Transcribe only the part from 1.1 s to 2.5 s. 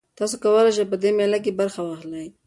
مېله کې برخه واخلئ.